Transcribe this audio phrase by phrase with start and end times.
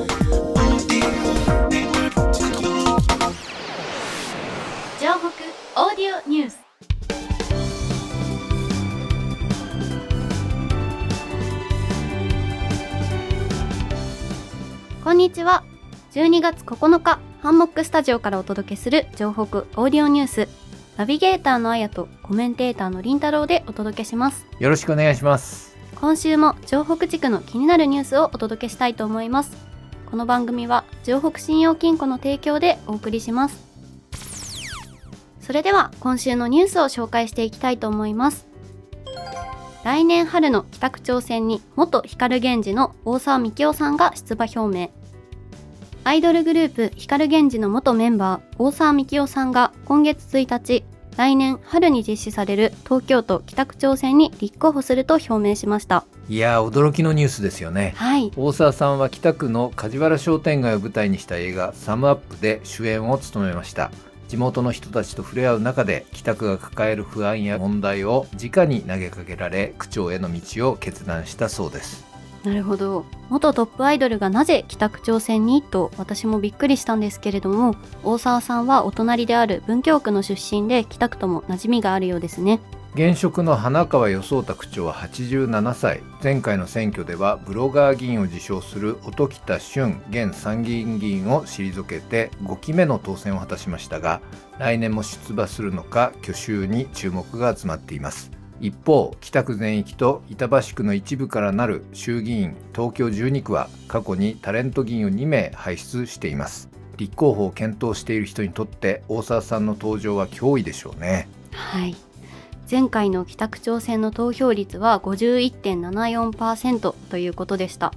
[0.00, 0.08] 城
[5.18, 5.28] 北
[5.76, 6.58] オーディオニュース。
[15.04, 15.64] こんにちは。
[16.12, 20.48] 12月9日ハンモックスタジオからお届けする城北オーディオニュース。
[20.96, 24.46] ナビゲーターのあやとコメンテーターのりんたろうでお届けします。
[24.58, 25.70] よろしくお願いします。
[26.00, 29.69] 今週も城北地区の気になるニュースをお届けしたいと思います
[30.10, 33.64] この番組は城北信用金庫の提供でお送りします。
[35.40, 38.48] それでは今週のニュースを紹介していきたいと思います。
[39.84, 44.90] 来年春の北区長選に元光源氏の大沢幹夫さんが出馬表明。
[46.02, 50.82] アイドルグループ光源氏の元メンバー大沢幹夫さんが今月1日
[51.20, 56.06] 来年春に実施される東京都北区長選に立候補すると表明しました。
[56.30, 57.92] いやー驚きのニュースですよね。
[57.96, 58.32] はい。
[58.36, 63.90] 大沢さんは北区の梶原商店街を舞台にした映画「サムアップで主演を務めました。
[64.28, 72.09] 地元の人たちと触れ合う中で北区が抱える不安や問題を直に投げかけられ区長への道を決断したそうです
[72.44, 73.04] なるほど。
[73.28, 75.62] 元トップアイドルがなぜ北区長選に？
[75.62, 82.60] と私もびっくりしたんですけれども大沢さんはお隣である文京区の出身で北区とも馴染みがあるようですね。
[82.94, 86.00] 現職の花川予想太区長は87歳。
[86.24, 94.20] 前回の選挙ではブロガー議員を自称する音喜多俊現参議院議員を退けて5期目の当選を果たしましたが
[94.58, 98.32] 来年も出馬するのか去就に注目が集まっています。
[98.60, 106.68] 一方北区全域と板橋区の一部からなる衆議院東京12区は過去にタレント議員を2名輩出しています。
[106.96, 111.28] 立候補を検討している人にとって大沢さんの登場は脅威でしょうね。
[111.52, 111.96] はい。
[112.70, 117.92] 前回の北区長選の投票率は51.74%ということでした。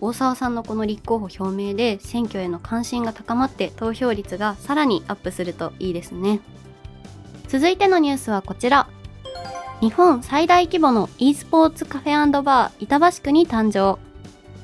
[0.00, 6.40] 大沢さんのこの立候補表明で選挙への関心が高まって投票率がさらにアップするといいですね。
[7.48, 8.88] 続いてのニュースはこちら。
[9.82, 13.98] 日本最大規模の e スポーツカフェバー板橋区に誕生。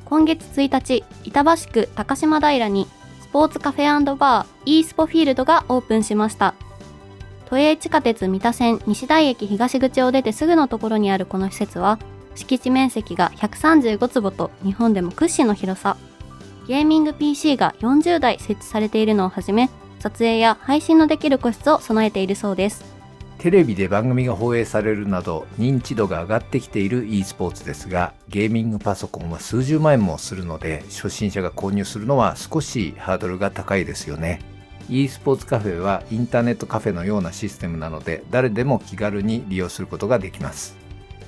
[0.04, 2.86] 今月1日板橋区高島平に
[3.20, 6.54] スポーツカフェバー e スポフィールドがオープンしました。
[7.46, 11.98] 都営地下鉄三田線西台駅東口を出てすぐのところにあるこの施設は
[12.36, 15.96] 敷地面積が135坪と日本でも屈指の広さ。
[16.68, 19.68] ゲーミング PC が40台設置されているのをはじめ
[19.98, 22.97] 撮影や配信のできる個室を備えているそうです。
[23.38, 34.40] テレビで番組が放映されるなど認知度が上がってきている e スポーツですがゲーミングパソコンは数十万円もするので初心者が購入するのは少しハードルが高いですよね。
[34.90, 40.76] e スポーツカフェはインターネットカフェのようなシステムなので誰でも気軽に利用することができます。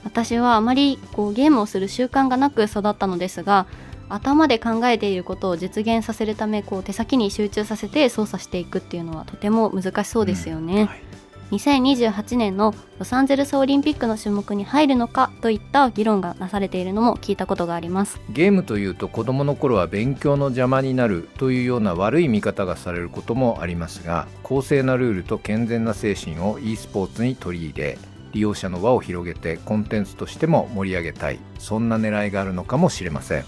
[0.02, 3.66] 私はあまりこうゲームをする習慣がなく育ったのですが
[4.08, 11.09] 頭で考えていることを実現させるためこう手先に集中させて操作していくっていうのはとても難しそうですよね、うんはい
[11.50, 18.20] 2028年のロサンゼルスオリンピックの種目に入るのかといった議論がなされているのも聞いたことがあります。
[18.30, 27.98] ゲームというと子供の頃は勉強の邪魔になるというような悪い見方がされることもありますが公正なルールと健全な精神を e スポーツに取り入れ
[28.32, 31.40] 利用者の輪を広げてコンテンツとしても盛り上げたい。
[31.58, 33.44] そんな狙いがあるのかもしれません。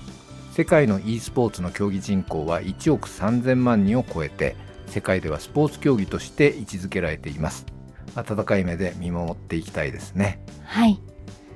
[0.53, 7.72] 世界の e スポーツの競技人口は1億3000万人を超えて世界ではスポーツ競技として位置づけられています。
[8.15, 10.41] 温かい目で見守っていきたいですね。
[10.65, 11.01] はい。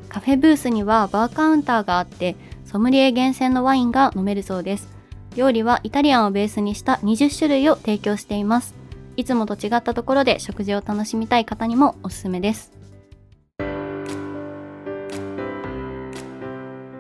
[0.09, 4.89] カフェブースにはバーカウンターがあってソムリエ厳選のワインが飲めるそうです。
[5.37, 8.75] 料理はイタリアンをベースにした20種類を提供しています。
[9.17, 12.73] いつもと違ったところで食事を楽しみたい方にもおすすめです。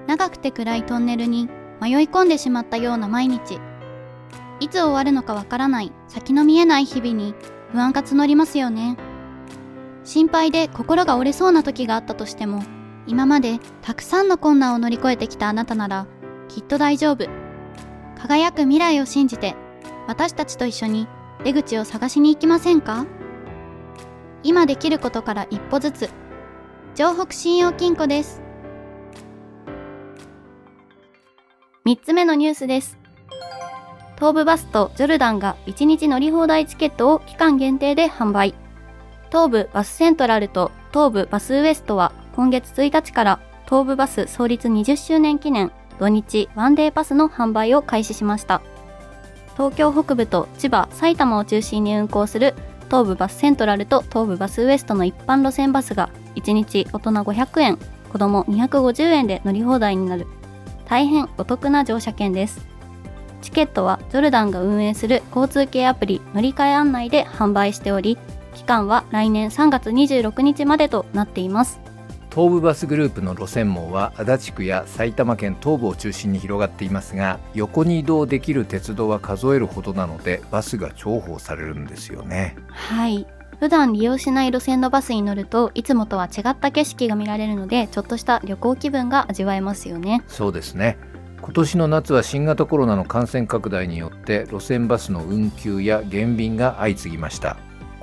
[0.06, 1.48] 長くて暗いトンネルに
[1.80, 3.58] 迷い込んでしまったような毎日。
[4.60, 7.34] いつ終わるのかわからない先の見えない日々に
[7.72, 8.96] 不安が募りますよね。
[10.06, 12.62] 心配で心が折れそうな時があったとしても
[13.08, 16.06] 今までたくさんの困難を乗り越えてきたあなたなら
[16.48, 17.26] きっと大丈夫。
[18.16, 19.56] 輝く未来を信じて
[20.06, 21.08] 私たちと一緒に
[21.42, 23.04] 出口を探しに行きませんか？
[24.44, 26.08] 今できることから一歩ずつ。
[26.94, 28.40] 城北信用金庫です。
[31.84, 32.96] 3つ目のニュースです。
[34.14, 38.54] 東武バスとジョルダンが1日乗り放題チケットを期間限定で販売。
[39.30, 48.62] 東武バスセントラルと東武バスウエストは今月1日から東武バス創立20周年記念土日ワンデーパスの販売を開始しました。
[49.56, 52.54] 東京北部と千葉、埼玉を中心に運行する
[52.86, 57.78] 東武バスセントラルと東武バスウエストの一般路線バスが1日大人500円、
[58.12, 60.26] 子供250円で乗り放題になる。
[60.84, 62.66] 大変お得な乗車券です。
[63.42, 68.18] チケットはジョルダンが運営する交通系アプリ乗り換え案内で販売しており
[68.56, 71.80] 期間は来年3月26日までとなっています。
[72.30, 82.56] 東武バスグループの路線網は足立区や埼玉県東部を中心に広がっていますが横に移動できる鉄道は数えるほどなのでバスが重宝されるんですよね。
[82.68, 83.26] はい。
[83.58, 90.22] 普段利用しない路線のバスに乗るといつもとは違った景色が見られるのでちょっとした旅行気分が味わえますよね。
[90.28, 90.98] そうですね。
[91.40, 97.56] 今年の夏は新型コロナの感染拡大によって路線バスの運休や減便が相次ぎました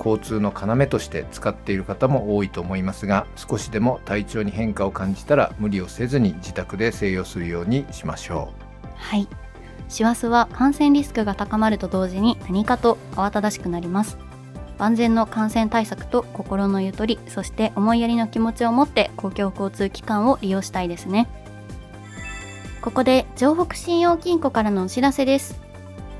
[0.04, 8.52] 交通の要として使っている方も多いと思いますが少しでも体調に変化を感じたら無理をせずに自宅で静養するようにしましょ
[8.84, 8.88] う。
[8.96, 9.28] はい。
[9.88, 14.18] 師走は感染リスクが高まると同時に何かと慌ただしくなります。
[14.78, 21.28] 万全の感染対策と心のゆとりそして思いやりの気持ちを持って公共交通機関を利用したいですね。
[22.82, 25.60] ここで城北信用金庫からのお知らせです。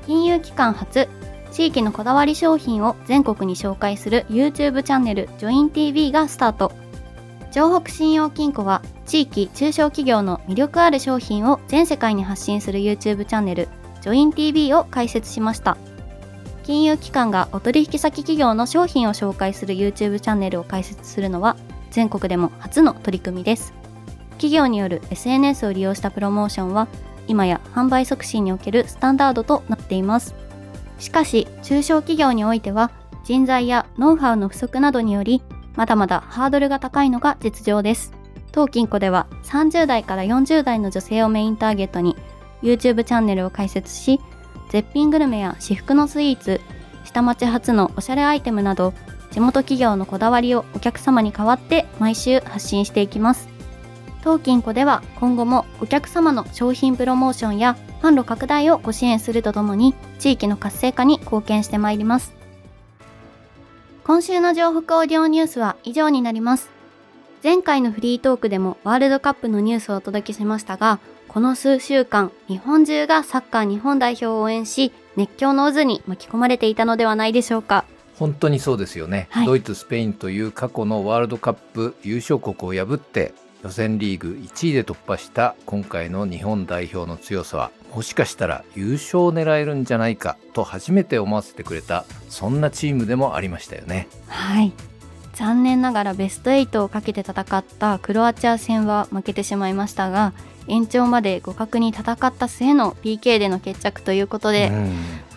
[0.05, 1.09] 金融機関初
[1.55, 6.73] 地域のこだわり商品を全国に紹介する YouTube チャンネルジョイン TV がスタート。
[7.49, 13.69] 城北信用金庫は地域中小企業の魅力ある商品を全世界に発信する YouTube チャンネル
[14.01, 15.77] ジョイン TV を開設しました。
[16.63, 21.55] 金融機関がお取引先企業の商品を紹介する YouTube チャンネルを開設するのは
[21.89, 23.73] 全国でも初の取り組みです。
[24.31, 26.89] 企業による SNS を利用したプロモーションは
[27.29, 30.35] 今や販売促進におけるスタンダードとなっています。
[30.99, 32.91] しかし中小企業においては
[33.23, 35.41] 人材やノウハウの不足などにより
[35.75, 38.13] まだまだハードルが高いのが実情です。
[38.51, 42.15] 当金庫では30代から40代の女性をメインターゲットに
[42.61, 44.21] YouTube チャンネルを開設し
[44.69, 46.61] 絶品グルメや至福のスイーツ
[47.03, 48.93] 下町発のおしゃれアイテムなど
[49.31, 53.54] 地元企業のこだわりをお客様に代わって毎週発信していきます。
[54.25, 62.33] 当金庫では今後もお客様の商品プロモーションや販路拡大をご支援するとともに地域の活性化に貢献してまいります。
[64.03, 66.71] 今週の情報オーディオニュースは以上になります。
[67.43, 77.85] 前回のフリートークでもワールドカップのニュースをお届けしましたがこの数週間、日本中がサッカー日本代表を応援し、熱狂の渦に巻き込まれていたのではないでしょうか。
[78.17, 83.33] 本当にそうですよね、はい、ドイツ、スペインという過去のワールドカップ優勝国を破って
[83.63, 94.07] 予選リーグ1位で突破した今回の日本代表の強さはもしかしたら優勝を狙えるんじゃないかと初めて思わせてくれたそんなチームでもありましたよね。
[94.27, 94.73] はい
[95.33, 100.33] 残念ながらベスト8をかけて戦ったクロアチア戦は負けてしまいましたが
[100.67, 104.71] 延長まで互角に戦った末の PK での決着ということで、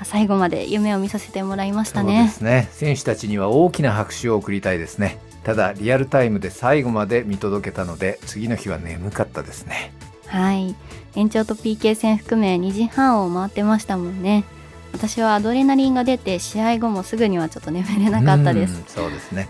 [0.03, 2.33] 最後まで夢を見させてもらいましたね。
[2.41, 5.19] ね選手たちには大きな拍手を送りたいですね。
[5.45, 9.93] ただリアルタイムで最後まで見届けたので次の日は眠かったですね。
[10.27, 10.75] はい
[11.15, 14.45] 延長と PK 戦含め2時半を回ってましたもんね。
[14.93, 18.81] 私はアドレナリンが出て試合後もすぐにはちょっと眠れなかったです。
[18.81, 19.49] うそうですね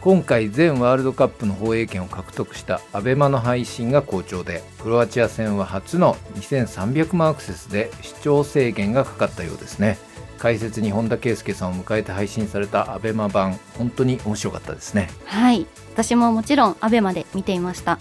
[0.00, 9.98] 今回全ワールドカップの放映権を獲得した ABEMA の配信が好調でクロアチア戦は初の2300万アクセスで視聴制限がかかったようですね
[10.38, 15.10] 解説に本田圭佑さんを迎えて配信された ABEMA 版本当に面白かったですね。
[15.24, 15.66] はい。
[15.92, 17.98] 私ももちろん ABEMA で見ていました。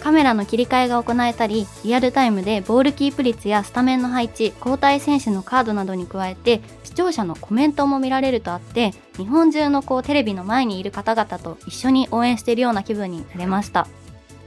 [0.00, 13.86] カメラの切り替えが行えたりリアルタイムでボールキープ率やスタメンの配置交代選手のカードなどに加えて視聴者のコメントも見られるとあって日本中のこうテレビの前にいる方々と一緒に応援しているような気分になれました。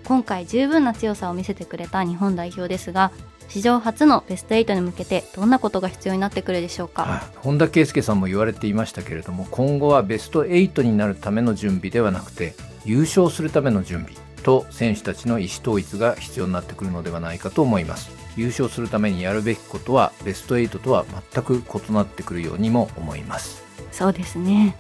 [0.05, 3.11] 今回十分な強さを見せてくれた日本代表ですが
[3.53, 7.23] 史上初のベスト8に向けてどんなことが必要になってくるでしょうか？
[7.35, 18.09] 本田圭佑さんも言われていましたけれども今後はベスト8になるための準備ではなくて優勝するための準備と選手たちの意思統一が必要になってくるのではないかと思います。
[18.35, 23.63] 優勝するためにやるべきことはベスト8とは全く異なってくるようにも思います。
[23.91, 24.75] そうですね。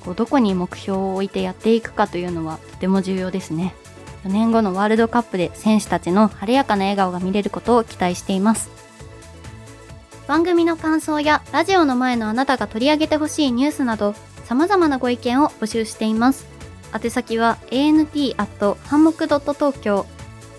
[0.00, 3.74] こうどこに目標を置いてやっていくかというのはとても重要ですね
[4.24, 8.70] 4年後のワールドカップで選手たちの晴れやかな笑顔が見れることを期待しています
[10.26, 16.46] 番組の感想やラジオの前のあなたが取り上げてほしいニュースなど様々なご意見を募集しています
[16.92, 20.06] 宛先は ant アットハンモックドット東京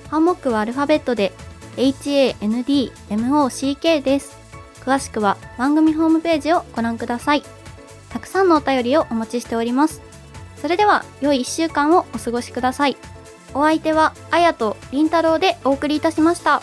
[0.09, 1.31] ハンモックはアルファベットで
[1.77, 4.37] handmock です。
[4.81, 7.43] 詳しくは番組ホームページをご覧ください。
[8.09, 10.01] たくさんのお便りをお待ちしております。
[10.57, 12.97] それでは良い1週間をお過ごしください。
[13.53, 16.61] お相手はあやとりんたろうでお送りいたしました。